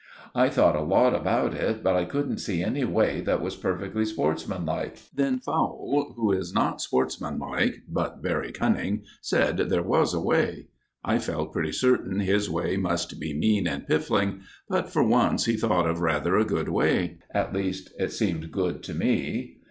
[0.33, 4.03] I thought a lot about it, but I couldn't see any way that was perfectly
[4.03, 4.97] sportsmanlike.
[5.13, 10.69] Then Fowle, who is not sportsmanlike but very cunning, said there was a way.
[11.05, 15.55] I felt pretty certain his way must be mean and piffling; but for once he
[15.55, 17.19] thought of rather a good way.
[17.31, 19.57] At least, it seemed good to me.